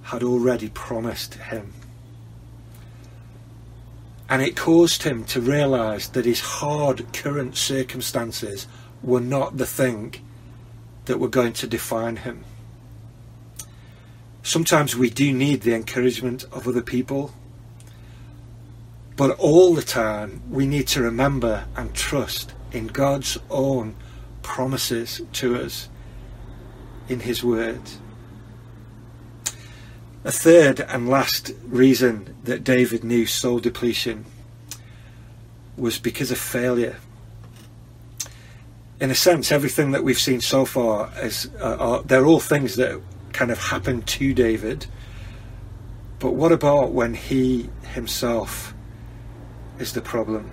had 0.03 0.23
already 0.23 0.69
promised 0.69 1.35
him. 1.35 1.73
And 4.29 4.41
it 4.41 4.55
caused 4.55 5.03
him 5.03 5.23
to 5.25 5.39
realize 5.39 6.09
that 6.09 6.25
his 6.25 6.39
hard 6.39 7.13
current 7.13 7.55
circumstances 7.55 8.67
were 9.01 9.21
not 9.21 9.57
the 9.57 9.65
thing 9.65 10.15
that 11.05 11.19
were 11.19 11.27
going 11.27 11.53
to 11.53 11.67
define 11.67 12.17
him. 12.17 12.43
Sometimes 14.41 14.95
we 14.95 15.09
do 15.09 15.31
need 15.31 15.61
the 15.61 15.73
encouragement 15.73 16.43
of 16.51 16.67
other 16.67 16.81
people, 16.81 17.33
but 19.15 19.31
all 19.39 19.73
the 19.73 19.81
time 19.81 20.41
we 20.49 20.67
need 20.67 20.87
to 20.89 21.01
remember 21.01 21.65
and 21.75 21.93
trust 21.93 22.53
in 22.71 22.87
God's 22.87 23.37
own 23.49 23.95
promises 24.45 25.21
to 25.33 25.59
us 25.59 25.89
in 27.09 27.21
His 27.21 27.43
Word. 27.43 27.81
A 30.23 30.31
third 30.31 30.79
and 30.79 31.09
last 31.09 31.51
reason 31.65 32.35
that 32.43 32.63
David 32.63 33.03
knew 33.03 33.25
soul 33.25 33.59
depletion 33.59 34.25
was 35.77 35.97
because 35.97 36.29
of 36.29 36.37
failure. 36.37 36.97
In 39.01 39.09
a 39.09 39.15
sense, 39.15 39.51
everything 39.51 39.91
that 39.91 40.03
we've 40.03 40.19
seen 40.19 40.41
so 40.41 40.63
far 40.63 41.11
is 41.21 41.49
uh, 41.59 41.77
are, 41.79 42.03
they're 42.03 42.25
all 42.25 42.39
things 42.39 42.75
that 42.75 43.01
kind 43.33 43.51
of 43.51 43.57
happened 43.57 44.07
to 44.07 44.33
David. 44.33 44.85
But 46.19 46.31
what 46.35 46.51
about 46.51 46.91
when 46.91 47.15
he 47.15 47.69
himself 47.93 48.73
is 49.79 49.93
the 49.93 50.01
problem? 50.01 50.51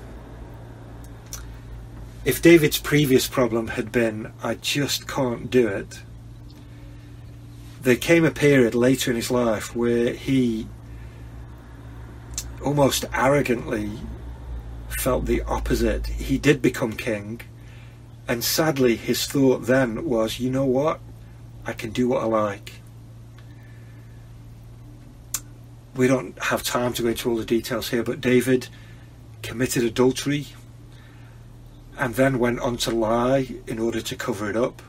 If 2.25 2.41
David's 2.41 2.79
previous 2.79 3.27
problem 3.27 3.69
had 3.69 3.91
been, 3.91 4.33
I 4.45 4.55
just 4.55 5.09
can't 5.09 5.51
do 5.51 5.67
it, 5.67 6.03
there 7.81 7.97
came 7.97 8.25
a 8.25 8.31
period 8.31 8.77
later 8.77 9.11
in 9.11 9.17
his 9.17 9.29
life 9.29 9.75
where 9.75 10.15
he 10.15 10.69
almost 12.65 13.05
arrogantly 13.13 13.91
felt 14.89 15.27
the 15.27 15.43
opposite. 15.43 16.07
He 16.07 16.39
did 16.39 16.63
become 16.63 16.93
king, 16.93 17.41
and 18.29 18.45
sadly, 18.45 18.95
his 18.95 19.27
thought 19.27 19.67
then 19.67 20.05
was, 20.05 20.39
you 20.39 20.49
know 20.49 20.65
what? 20.65 21.01
I 21.67 21.73
can 21.73 21.91
do 21.91 22.07
what 22.07 22.23
I 22.23 22.27
like. 22.27 22.75
We 25.97 26.07
don't 26.07 26.41
have 26.41 26.63
time 26.63 26.93
to 26.93 27.03
go 27.03 27.09
into 27.09 27.29
all 27.29 27.37
the 27.37 27.45
details 27.45 27.89
here, 27.89 28.05
but 28.05 28.21
David 28.21 28.69
committed 29.43 29.83
adultery 29.83 30.47
and 31.99 32.15
then 32.15 32.39
went 32.39 32.61
on 32.61 32.77
to 32.77 32.91
lie 32.91 33.49
in 33.67 33.79
order 33.79 34.01
to 34.01 34.17
cover 34.17 34.49
it 34.49 34.57
up 34.57 34.83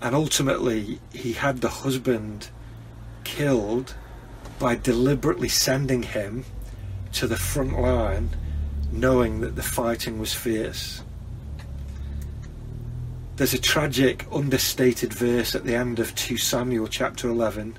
and 0.00 0.14
ultimately 0.14 1.00
he 1.12 1.34
had 1.34 1.60
the 1.60 1.68
husband 1.68 2.48
killed 3.24 3.94
by 4.58 4.74
deliberately 4.74 5.48
sending 5.48 6.02
him 6.02 6.44
to 7.12 7.26
the 7.26 7.36
front 7.36 7.78
line 7.78 8.30
knowing 8.92 9.40
that 9.40 9.56
the 9.56 9.62
fighting 9.62 10.18
was 10.18 10.34
fierce. 10.34 11.02
There's 13.36 13.54
a 13.54 13.58
tragic, 13.58 14.26
understated 14.32 15.12
verse 15.12 15.54
at 15.54 15.64
the 15.64 15.74
end 15.74 15.98
of 15.98 16.14
2 16.14 16.36
Samuel 16.36 16.88
chapter 16.88 17.28
11 17.28 17.76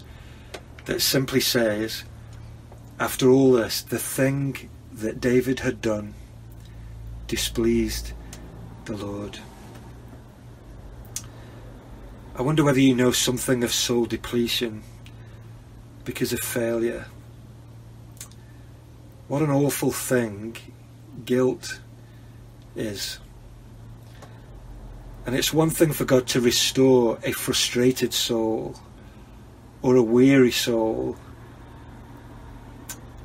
that 0.86 1.02
simply 1.02 1.40
says, 1.40 2.04
After 3.00 3.30
all 3.30 3.52
this, 3.52 3.82
the 3.82 4.00
thing 4.00 4.70
that 4.92 5.22
David 5.22 5.60
had 5.60 5.82
done 5.82 6.14
displeased 7.28 8.14
the 8.92 9.06
Lord. 9.06 9.40
I 12.36 12.42
wonder 12.42 12.64
whether 12.64 12.80
you 12.80 12.96
know 12.96 13.12
something 13.12 13.64
of 13.64 13.72
soul 13.72 14.06
depletion 14.06 14.84
because 16.04 16.34
of 16.34 16.40
failure. 16.40 17.06
What 19.28 19.42
an 19.42 19.50
awful 19.50 19.92
thing 19.92 20.58
guilt 21.26 21.80
is. 22.76 23.20
And 25.26 25.36
it's 25.36 25.54
one 25.54 25.70
thing 25.70 25.94
for 25.94 26.04
God 26.04 26.28
to 26.28 26.42
restore 26.42 27.20
a 27.24 27.32
frustrated 27.32 28.14
soul 28.14 28.76
or 29.82 29.96
a 29.96 30.04
weary 30.04 30.52
soul. 30.52 31.16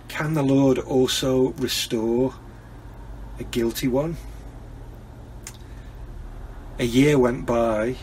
Can 0.08 0.34
the 0.34 0.42
Lord 0.42 0.78
also 0.78 1.48
restore 1.52 2.34
a 3.38 3.44
guilty 3.44 3.88
one? 3.88 4.16
A 6.78 6.84
year 6.84 7.18
went 7.18 7.46
by 7.46 7.96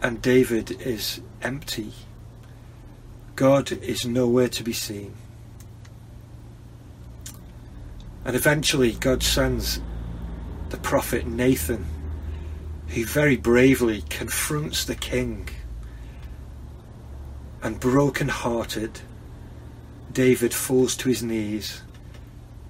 and 0.00 0.22
David 0.22 0.80
is 0.80 1.20
empty. 1.42 1.92
God 3.34 3.72
is 3.72 4.06
nowhere 4.06 4.48
to 4.50 4.62
be 4.62 4.72
seen. 4.72 5.14
And 8.24 8.36
eventually, 8.36 8.92
God 8.92 9.22
sends 9.22 9.80
the 10.68 10.76
prophet 10.76 11.26
Nathan, 11.26 11.86
who 12.88 13.04
very 13.04 13.36
bravely 13.36 14.02
confronts 14.02 14.84
the 14.84 14.94
king. 14.94 15.48
And 17.62 17.80
broken 17.80 18.28
hearted, 18.28 19.00
David 20.12 20.54
falls 20.54 20.96
to 20.98 21.08
his 21.08 21.22
knees 21.22 21.82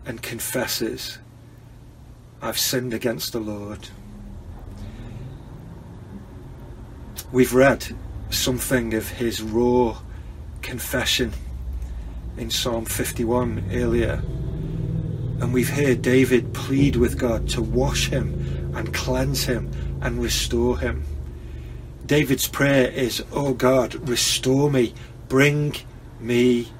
and 0.07 0.23
confesses, 0.23 1.19
I've 2.41 2.59
sinned 2.59 2.95
against 2.95 3.33
the 3.33 3.41
Lord. 3.41 3.89
We've 7.31 7.53
read 7.53 7.85
something 8.31 8.95
of 8.95 9.11
his 9.11 9.43
raw 9.43 9.99
confession 10.63 11.35
in 12.39 12.51
Psalm 12.51 12.87
51 12.87 13.65
earlier. 13.71 14.23
And 15.39 15.53
we've 15.53 15.69
heard 15.69 16.01
David 16.01 16.55
plead 16.55 16.97
with 16.97 17.19
God 17.19 17.47
to 17.51 17.61
wash 17.61 18.09
him 18.09 18.73
and 18.75 18.95
cleanse 18.95 19.45
him 19.45 19.71
and 20.01 20.23
restore 20.23 20.79
him. 20.79 21.05
David's 22.07 22.49
prayer 22.49 22.91
is, 22.91 23.23
Oh 23.31 23.53
God, 23.53 24.09
restore 24.09 24.71
me, 24.71 24.95
bring 25.29 25.75
me 26.19 26.73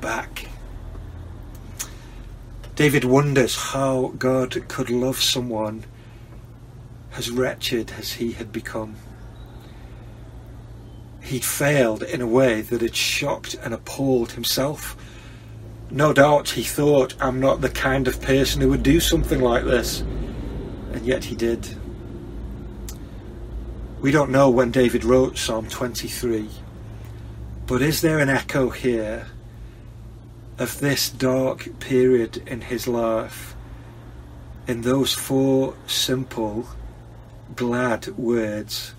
back. 0.00 0.48
David 2.74 3.04
wonders 3.04 3.54
how 3.54 4.14
God 4.18 4.66
could 4.66 4.90
love 4.90 5.22
someone 5.22 5.84
as 7.16 7.30
wretched 7.30 7.92
as 7.96 8.14
he 8.14 8.32
had 8.32 8.50
become 8.50 8.96
he'd 11.22 11.44
failed 11.44 12.02
in 12.02 12.20
a 12.20 12.26
way 12.26 12.60
that 12.60 12.82
had 12.82 12.96
shocked 12.96 13.54
and 13.62 13.72
appalled 13.72 14.32
himself. 14.32 14.96
No 15.90 16.12
doubt 16.12 16.50
he 16.50 16.62
thought, 16.62 17.14
I'm 17.20 17.38
not 17.38 17.60
the 17.60 17.68
kind 17.68 18.08
of 18.08 18.20
person 18.20 18.60
who 18.60 18.70
would 18.70 18.82
do 18.82 18.98
something 18.98 19.40
like 19.40 19.64
this. 19.64 20.00
And 20.92 21.06
yet 21.06 21.24
he 21.24 21.36
did. 21.36 21.68
We 24.00 24.10
don't 24.10 24.30
know 24.30 24.50
when 24.50 24.72
David 24.72 25.04
wrote 25.04 25.38
Psalm 25.38 25.68
23, 25.68 26.48
but 27.66 27.80
is 27.80 28.00
there 28.00 28.18
an 28.18 28.28
echo 28.28 28.70
here 28.70 29.28
of 30.58 30.80
this 30.80 31.08
dark 31.08 31.78
period 31.78 32.42
in 32.48 32.62
his 32.62 32.88
life 32.88 33.54
in 34.66 34.82
those 34.82 35.12
four 35.12 35.74
simple, 35.86 36.66
glad 37.54 38.08
words? 38.18 38.94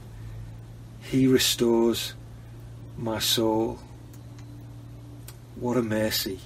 He 1.03 1.27
restores 1.27 2.13
my 2.97 3.19
soul. 3.19 3.79
What 5.55 5.77
a 5.77 5.81
mercy. 5.81 6.39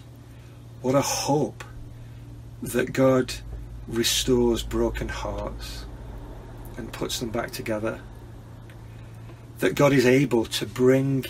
What 0.82 0.96
a 0.96 1.02
hope 1.02 1.64
that 2.62 2.92
God 2.92 3.34
restores 3.88 4.64
broken 4.64 5.10
hearts 5.10 5.86
and 6.78 6.92
puts 6.92 7.20
them 7.20 7.30
back 7.30 7.52
together. 7.52 8.02
That 9.60 9.76
God 9.76 9.94
is 9.94 10.06
able 10.06 10.46
to 10.46 10.66
bring 10.66 11.26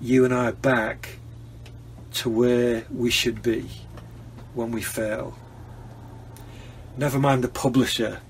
you 0.00 0.24
and 0.24 0.34
I 0.34 0.50
back 0.50 1.18
to 2.14 2.30
where 2.30 2.84
we 2.90 3.10
should 3.10 3.42
be 3.42 3.68
when 4.54 4.70
we 4.72 4.82
fail. 4.82 5.36
Never 6.96 7.18
mind 7.18 7.44
the 7.44 7.48
publisher. 7.48 8.20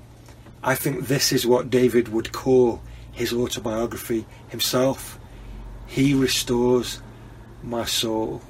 I 0.63 0.75
think 0.75 1.07
this 1.07 1.33
is 1.33 1.47
what 1.47 1.71
David 1.71 2.09
would 2.09 2.33
call 2.33 2.83
his 3.17 3.33
autobiography 3.33 4.27
himself. 4.49 5.19
He 5.87 6.13
restores 6.13 7.01
my 7.63 7.87
soul. 7.87 8.43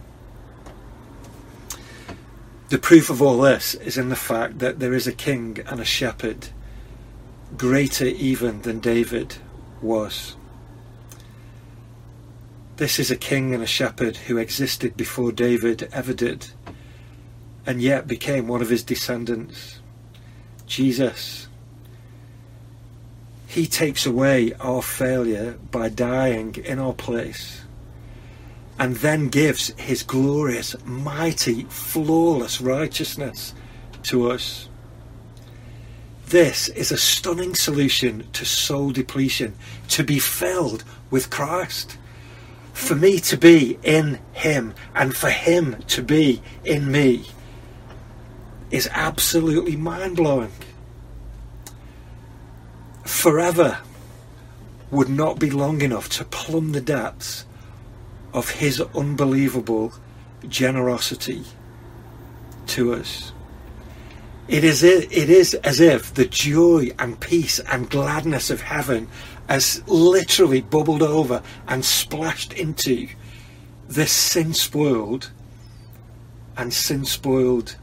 The 2.68 2.78
proof 2.78 3.08
of 3.08 3.22
all 3.22 3.38
this 3.38 3.74
is 3.76 3.96
in 3.96 4.08
the 4.08 4.16
fact 4.16 4.58
that 4.58 4.80
there 4.80 4.92
is 4.92 5.06
a 5.06 5.12
king 5.12 5.58
and 5.68 5.78
a 5.78 5.84
shepherd 5.84 6.48
greater 7.56 8.06
even 8.06 8.62
than 8.62 8.80
David 8.80 9.36
was. 9.80 10.34
This 12.76 12.98
is 12.98 13.08
a 13.08 13.16
king 13.16 13.54
and 13.54 13.62
a 13.62 13.68
shepherd 13.68 14.16
who 14.16 14.36
existed 14.36 14.96
before 14.96 15.30
David 15.30 15.88
ever 15.92 16.12
did, 16.12 16.48
and 17.64 17.80
yet 17.80 18.08
became 18.08 18.48
one 18.48 18.62
of 18.62 18.68
his 18.68 18.82
descendants. 18.82 19.78
Jesus. 20.66 21.45
He 23.46 23.66
takes 23.66 24.06
away 24.06 24.52
our 24.60 24.82
failure 24.82 25.58
by 25.70 25.88
dying 25.88 26.56
in 26.64 26.78
our 26.78 26.92
place 26.92 27.62
and 28.78 28.96
then 28.96 29.28
gives 29.28 29.68
his 29.78 30.02
glorious, 30.02 30.76
mighty, 30.84 31.64
flawless 31.64 32.60
righteousness 32.60 33.54
to 34.04 34.30
us. 34.30 34.68
This 36.28 36.68
is 36.70 36.90
a 36.90 36.98
stunning 36.98 37.54
solution 37.54 38.26
to 38.32 38.44
soul 38.44 38.90
depletion, 38.90 39.54
to 39.88 40.02
be 40.02 40.18
filled 40.18 40.82
with 41.10 41.30
Christ. 41.30 41.96
For 42.72 42.94
me 42.94 43.20
to 43.20 43.36
be 43.36 43.78
in 43.82 44.18
Him 44.32 44.74
and 44.94 45.14
for 45.16 45.30
Him 45.30 45.82
to 45.86 46.02
be 46.02 46.42
in 46.64 46.90
me 46.90 47.26
is 48.70 48.88
absolutely 48.92 49.76
mind 49.76 50.16
blowing. 50.16 50.50
Forever 53.06 53.78
would 54.90 55.08
not 55.08 55.38
be 55.38 55.50
long 55.50 55.80
enough 55.80 56.08
to 56.10 56.24
plumb 56.24 56.72
the 56.72 56.80
depths 56.80 57.46
of 58.32 58.50
His 58.50 58.80
unbelievable 58.94 59.92
generosity 60.48 61.44
to 62.68 62.94
us. 62.94 63.32
It 64.48 64.62
is, 64.62 64.82
it 64.84 65.12
is 65.12 65.54
as 65.54 65.80
if 65.80 66.14
the 66.14 66.26
joy 66.26 66.90
and 66.98 67.18
peace 67.18 67.58
and 67.58 67.90
gladness 67.90 68.50
of 68.50 68.60
heaven 68.60 69.08
has 69.48 69.82
literally 69.86 70.60
bubbled 70.60 71.02
over 71.02 71.42
and 71.66 71.84
splashed 71.84 72.52
into 72.52 73.08
this 73.88 74.12
sin 74.12 74.52
spoiled 74.52 75.30
and 76.56 76.72
sin 76.72 77.04
spoiled 77.04 77.76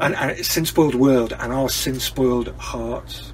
and, 0.00 0.14
and 0.16 0.44
sin 0.44 0.64
spoiled 0.64 0.94
world 0.94 1.32
and 1.38 1.52
our 1.52 1.68
sin 1.68 2.00
spoiled 2.00 2.48
hearts. 2.56 3.31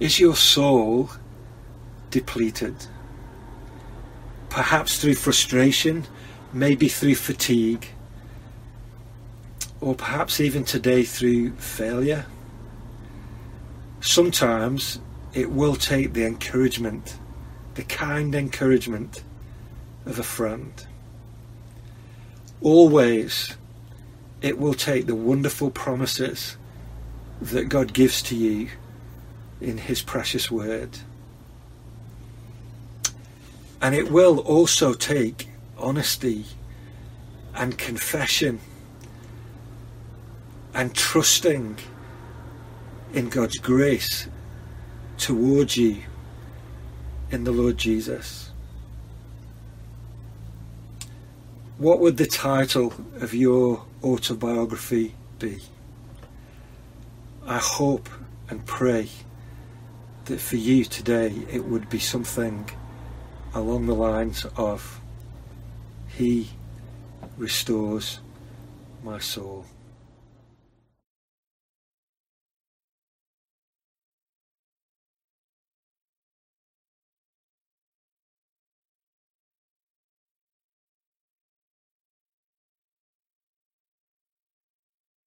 Is 0.00 0.18
your 0.18 0.34
soul 0.34 1.10
depleted? 2.10 2.74
Perhaps 4.48 4.98
through 4.98 5.14
frustration, 5.14 6.06
maybe 6.54 6.88
through 6.88 7.16
fatigue 7.16 7.86
or 9.82 9.94
perhaps 9.94 10.40
even 10.40 10.64
today 10.64 11.02
through 11.02 11.52
failure. 11.56 12.24
Sometimes 14.00 15.00
it 15.34 15.50
will 15.50 15.76
take 15.76 16.14
the 16.14 16.24
encouragement, 16.24 17.18
the 17.74 17.82
kind 17.82 18.34
encouragement 18.34 19.22
of 20.06 20.18
a 20.18 20.22
friend. 20.22 20.86
Always 22.62 23.54
it 24.40 24.58
will 24.58 24.74
take 24.74 25.06
the 25.06 25.14
wonderful 25.14 25.70
promises 25.70 26.56
that 27.42 27.68
God 27.68 27.92
gives 27.92 28.22
to 28.22 28.34
you 28.34 28.70
in 29.60 29.78
His 29.78 30.02
precious 30.02 30.50
word. 30.50 30.98
And 33.82 33.94
it 33.94 34.10
will 34.10 34.38
also 34.40 34.92
take 34.94 35.48
honesty 35.78 36.44
and 37.54 37.76
confession 37.78 38.60
and 40.74 40.94
trusting 40.94 41.76
in 43.12 43.28
God's 43.28 43.58
grace 43.58 44.28
towards 45.18 45.76
you 45.76 46.02
in 47.30 47.44
the 47.44 47.52
Lord 47.52 47.78
Jesus. 47.78 48.50
What 51.78 52.00
would 52.00 52.18
the 52.18 52.26
title 52.26 52.92
of 53.20 53.32
your 53.32 53.84
autobiography 54.04 55.14
be? 55.38 55.60
I 57.46 57.58
hope 57.58 58.08
and 58.48 58.64
pray 58.66 59.08
that 60.30 60.40
for 60.40 60.56
you 60.56 60.84
today 60.84 61.34
it 61.50 61.64
would 61.64 61.90
be 61.90 61.98
something 61.98 62.70
along 63.52 63.86
the 63.86 63.94
lines 63.94 64.46
of 64.56 65.00
He 66.06 66.50
restores 67.36 68.20
my 69.02 69.18
soul. 69.18 69.64